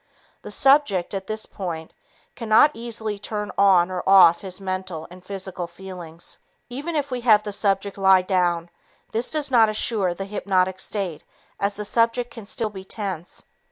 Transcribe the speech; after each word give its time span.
The 0.41 0.49
subject, 0.49 1.13
at 1.13 1.27
this 1.27 1.45
point, 1.45 1.93
cannot 2.35 2.71
easily 2.73 3.19
turn 3.19 3.51
on 3.55 3.91
or 3.91 4.01
off 4.09 4.41
his 4.41 4.59
mental 4.59 5.07
and 5.11 5.23
physical 5.23 5.67
feelings. 5.67 6.39
Even 6.69 6.95
if 6.95 7.11
we 7.11 7.21
have 7.21 7.43
the 7.43 7.53
subject 7.53 7.99
lie 7.99 8.23
down, 8.23 8.71
this 9.11 9.29
does 9.29 9.51
not 9.51 9.69
assure 9.69 10.15
the 10.15 10.25
hypnotic 10.25 10.79
state 10.79 11.23
as 11.59 11.75
the 11.75 11.85
subject 11.85 12.31
can 12.31 12.47
still 12.47 12.71
be 12.71 12.83
tense. 12.83 13.45